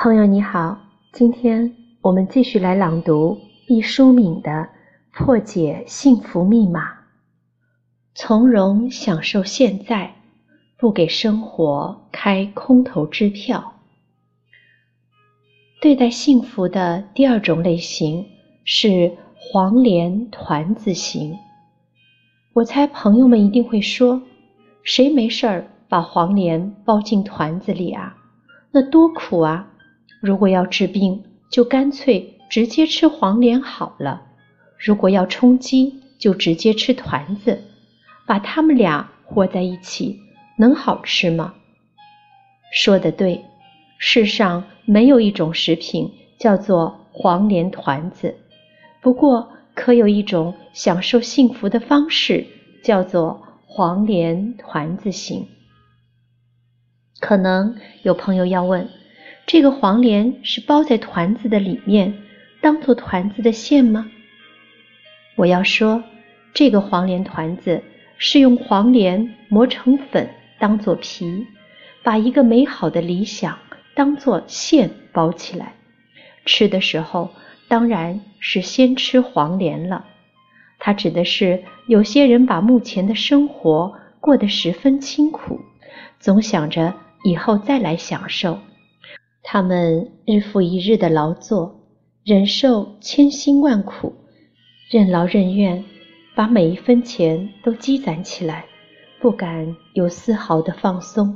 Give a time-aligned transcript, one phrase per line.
[0.00, 0.78] 朋友你好，
[1.10, 3.36] 今天我们继续来朗读
[3.66, 4.50] 毕淑敏的
[5.10, 6.92] 《破解幸福密码》，
[8.14, 10.14] 从容享受现在，
[10.76, 13.74] 不给生活开空头支票。
[15.80, 18.24] 对待幸福的第二种类型
[18.62, 21.36] 是黄连团子型。
[22.52, 24.22] 我猜朋友们一定会说，
[24.84, 28.16] 谁没事儿把黄连包进团子里啊？
[28.70, 29.68] 那多苦啊！
[30.20, 34.22] 如果要治病，就干脆直接吃黄连好了；
[34.76, 37.62] 如果要充饥，就直接吃团子。
[38.26, 40.20] 把它们俩和在一起，
[40.58, 41.54] 能好吃吗？
[42.70, 43.44] 说的对，
[43.96, 48.34] 世上没有一种食品叫做黄连团子。
[49.00, 52.44] 不过，可有一种享受幸福的方式，
[52.82, 55.46] 叫做黄连团子型。
[57.20, 58.88] 可能有朋友要问。
[59.48, 62.12] 这个黄连是包在团子的里面，
[62.60, 64.10] 当做团子的馅吗？
[65.36, 66.04] 我要说，
[66.52, 67.82] 这个黄连团子
[68.18, 70.28] 是用黄连磨成粉
[70.58, 71.46] 当做皮，
[72.02, 73.58] 把一个美好的理想
[73.94, 75.72] 当做馅包起来。
[76.44, 77.30] 吃的时候
[77.68, 80.04] 当然是先吃黄连了。
[80.78, 85.58] 它指的是有些人把目前的生活过得十分清苦，
[86.20, 86.92] 总想着
[87.24, 88.58] 以后再来享受。
[89.42, 91.80] 他们日复一日的劳作，
[92.24, 94.12] 忍受千辛万苦，
[94.90, 95.84] 任劳任怨，
[96.34, 98.66] 把每一分钱都积攒起来，
[99.20, 101.34] 不敢有丝毫的放松。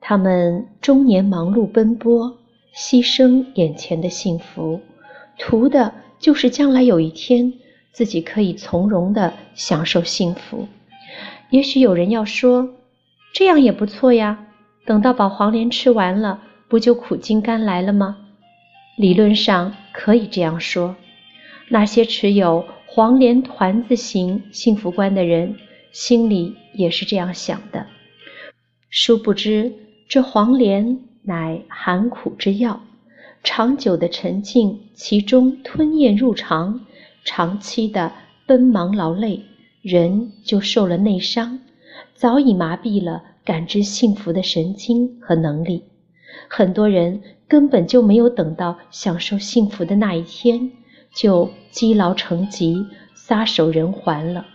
[0.00, 2.38] 他们终年忙碌奔波，
[2.74, 4.80] 牺牲眼前的幸福，
[5.38, 7.52] 图的就是将来有一天
[7.92, 10.66] 自己可以从容的享受幸福。
[11.50, 12.68] 也许有人要说，
[13.32, 14.46] 这样也不错呀，
[14.84, 16.42] 等到把黄连吃完了。
[16.70, 18.16] 不就苦尽甘来了吗？
[18.96, 20.94] 理论上可以这样说。
[21.68, 25.56] 那些持有黄连团子型幸福观的人，
[25.90, 27.86] 心里也是这样想的。
[28.88, 29.72] 殊不知，
[30.08, 32.80] 这黄连乃寒苦之药，
[33.42, 36.86] 长久的沉浸其中，吞咽入肠，
[37.24, 38.12] 长期的
[38.46, 39.42] 奔忙劳累，
[39.82, 41.58] 人就受了内伤，
[42.14, 45.82] 早已麻痹了感知幸福的神经和能力。
[46.48, 50.72] 很多人根本就没有等到享受幸福的那一天，
[51.14, 54.46] 就积劳成疾、撒手人寰了。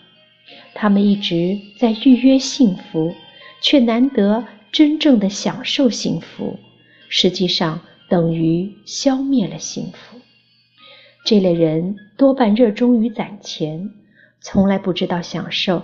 [0.73, 3.13] 他们一直在预约幸福，
[3.61, 6.59] 却难得真正的享受幸福，
[7.09, 10.19] 实际上等于消灭了幸福。
[11.25, 13.89] 这类人多半热衷于攒钱，
[14.41, 15.81] 从来不知道享受，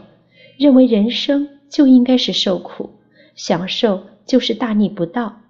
[0.57, 2.91] 认为人生就应该是受苦，
[3.33, 5.40] 享受就是大逆不道。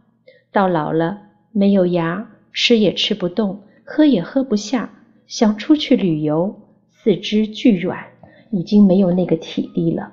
[0.51, 1.21] 到老了，
[1.53, 4.89] 没有牙，吃也吃不动，喝也喝不下，
[5.25, 8.05] 想出去旅游，四肢俱软，
[8.49, 10.11] 已经没有那个体力了。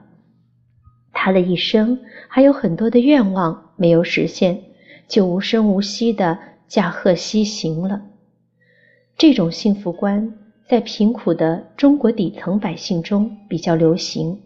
[1.12, 1.98] 他的一生
[2.28, 4.62] 还有很多的愿望没有实现，
[5.09, 6.38] 就无声无息的
[6.69, 8.03] 驾鹤西行了。
[9.16, 10.32] 这种幸福观
[10.69, 14.38] 在贫苦的中国底层百姓中比较流行。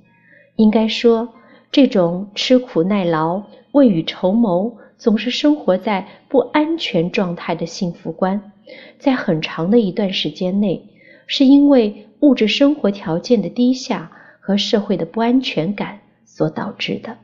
[0.56, 1.28] 应该说，
[1.70, 3.42] 这种吃苦耐劳、
[3.72, 4.74] 未雨绸缪。
[5.02, 8.52] 总是生活在不安全状态的幸福观，
[9.00, 10.80] 在很长的一段时间内，
[11.26, 17.18] 是因为物质生活条件的低下和社会的不安全感所导致的，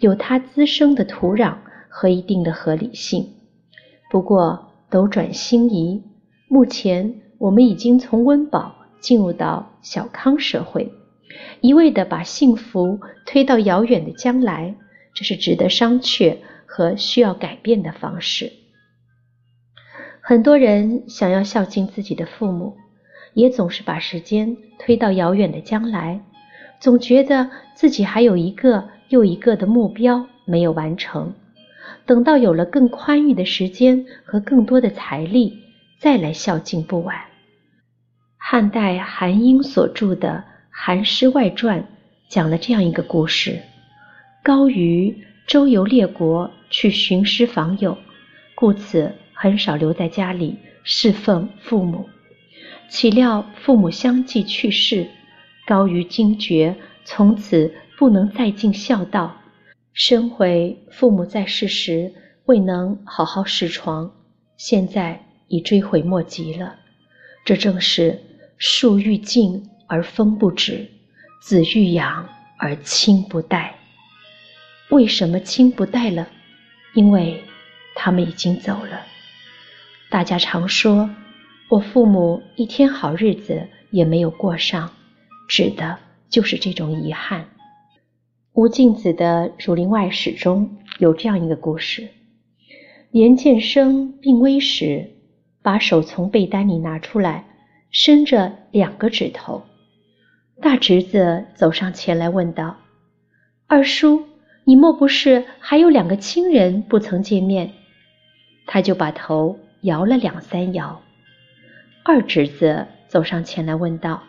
[0.00, 1.54] 有它滋生的土壤
[1.88, 3.26] 和一定的合理性。
[4.10, 6.02] 不过斗转星移，
[6.48, 10.92] 目前我们已经从温饱进入到小康社会，
[11.62, 14.74] 一味的把幸福推到遥远的将来，
[15.14, 16.36] 这是值得商榷。
[16.66, 18.52] 和需要改变的方式。
[20.20, 22.76] 很多人想要孝敬自己的父母，
[23.34, 26.20] 也总是把时间推到遥远的将来，
[26.80, 31.32] 总觉得自己还有一个又一个的目标没有完成。
[32.04, 35.58] 等到有了更宽裕的时间和更多的财力，
[35.98, 37.16] 再来孝敬不晚。
[38.36, 41.80] 汉代韩英所著的《韩诗外传》
[42.28, 43.60] 讲了这样一个故事：
[44.42, 45.16] 高于
[45.46, 46.50] 周游列国。
[46.68, 47.96] 去寻师访友，
[48.56, 52.08] 故此很少留在家里侍奉父母。
[52.90, 55.06] 岂料父母相继去世，
[55.64, 59.34] 高于惊觉，从此不能再尽孝道，
[59.92, 62.12] 深悔父母在世时
[62.46, 64.12] 未能好好侍床，
[64.56, 66.74] 现在已追悔莫及了。
[67.44, 68.20] 这正是
[68.58, 70.84] 树欲静而风不止，
[71.40, 72.28] 子欲养
[72.58, 73.75] 而亲不待。
[74.90, 76.28] 为什么亲不待了？
[76.94, 77.42] 因为
[77.94, 79.02] 他们已经走了，
[80.10, 81.10] 大家常说，
[81.68, 84.92] 我父母一天好日子也没有过上，
[85.48, 85.98] 指的
[86.30, 87.48] 就是这种遗憾。
[88.52, 92.08] 吴敬梓的《儒林外史》中有这样一个故事：
[93.10, 95.10] 严建生病危时，
[95.62, 97.44] 把手从被单里拿出来，
[97.90, 99.64] 伸着两个指头。
[100.62, 102.78] 大侄子走上前来问道
[103.68, 104.26] ：“二叔，
[104.66, 107.72] 你莫不是还有两个亲人不曾见面？”
[108.68, 111.00] 他就把头摇了两三摇。
[112.04, 114.22] 二侄子走上前来问道：“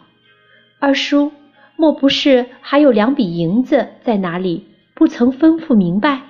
[0.80, 1.34] 二叔。”
[1.80, 4.68] 莫不是还有两笔银子在哪里？
[4.96, 6.22] 不曾吩咐明白。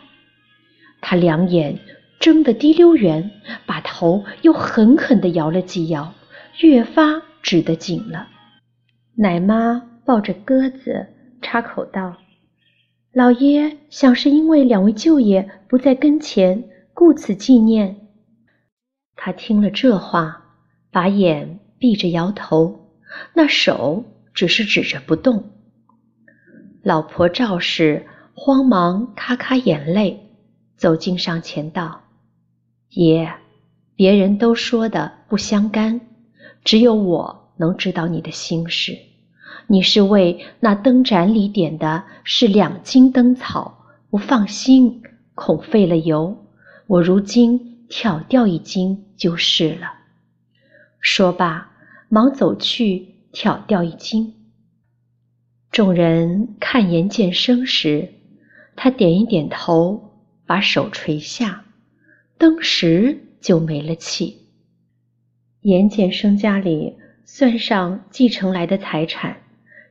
[1.00, 1.80] 他两眼
[2.20, 3.32] 睁得滴溜圆，
[3.66, 6.14] 把头又狠狠地摇了几摇，
[6.60, 8.28] 越发指得紧了。
[9.16, 11.08] 奶妈抱着鸽子
[11.42, 12.18] 插口道
[13.18, 17.96] ：“老爷想是因为两位舅爷不在跟前，故此纪念。”
[19.18, 20.54] 他听了这话，
[20.92, 22.92] 把眼闭着摇头，
[23.34, 24.06] 那手。
[24.36, 25.50] 只是指着不动。
[26.84, 28.06] 老婆赵氏
[28.36, 30.30] 慌忙咔咔眼泪，
[30.76, 32.04] 走近上前道
[32.94, 33.34] ：“爷，
[33.96, 36.00] 别人都说的不相干，
[36.64, 38.96] 只有我能知道你的心事。
[39.68, 45.04] 你是为那灯盏里点的是两斤灯草，不放心，
[45.36, 46.46] 恐费了油。
[46.88, 49.94] 我如今挑掉一斤就是了。”
[51.00, 51.72] 说罢，
[52.10, 53.16] 忙走去。
[53.34, 54.34] 挑掉一斤。
[55.70, 58.14] 众人看严建生时，
[58.76, 61.66] 他点一点头，把手垂下，
[62.40, 64.48] 登时就没了气。
[65.62, 69.38] 严建生家里算上继承来的财产，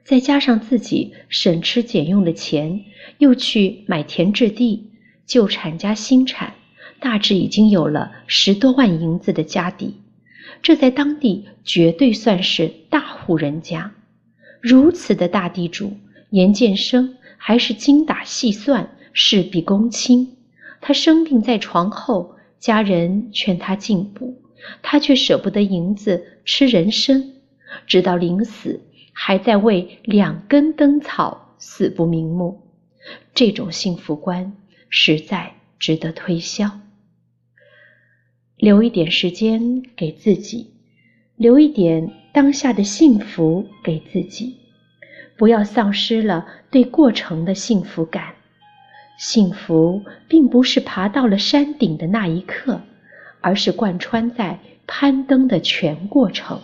[0.07, 2.85] 再加上自己省吃俭用的钱，
[3.19, 4.93] 又去买田置地，
[5.27, 6.55] 旧产加新产，
[7.01, 9.97] 大致已经有了十多万银子的家底。
[10.63, 13.91] 这在当地绝对算是大户人家，
[14.61, 15.97] 如此的大地主，
[16.31, 20.37] 严建生还是精打细算，事必躬亲。
[20.81, 24.41] 他生病在床后，家人劝他进补，
[24.83, 27.33] 他却舍不得银子吃人参，
[27.89, 28.81] 直到临死
[29.19, 32.61] 还在为两根灯草死不瞑目。
[33.35, 34.53] 这种幸福观
[34.91, 36.71] 实在值得推销。
[38.59, 40.71] 留一点时间给自己，
[41.37, 44.59] 留一点当下的幸福给自己，
[45.39, 48.35] 不要丧失了对过程的幸福感。
[49.19, 52.83] 幸福并不是爬到了山顶的那一刻，
[53.41, 56.61] 而是贯穿在攀登的全过程。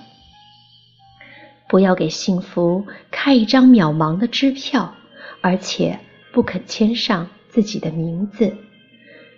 [1.72, 4.94] 不要给幸福开一张渺茫的支票，
[5.40, 5.98] 而且
[6.30, 8.54] 不肯签上自己的名字，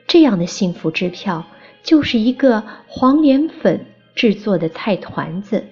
[0.09, 1.45] 这样的幸福支票。
[1.85, 3.87] 就是一个黄连粉
[4.17, 5.65] 制作的菜团子，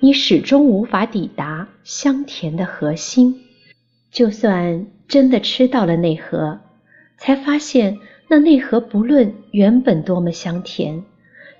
[0.00, 3.42] 你始终无法抵达香甜的核心。
[4.10, 6.58] 就算真的吃到了内核，
[7.18, 11.04] 才发现那内核不论原本多么香甜，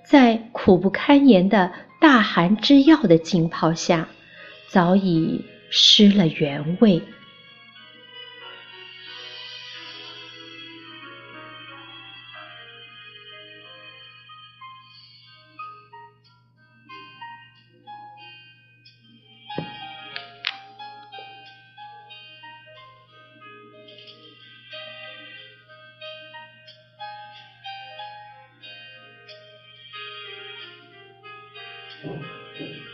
[0.05, 1.71] 在苦不堪言的
[2.01, 4.09] 大寒之药的浸泡下，
[4.71, 7.03] 早已失了原味。